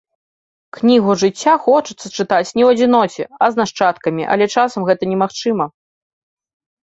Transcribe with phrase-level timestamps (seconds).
[0.77, 5.65] Кнігу жыцця хочацца чытаць не ў адзіноце, а з нашчадкамі, але часам гэта немагчыма.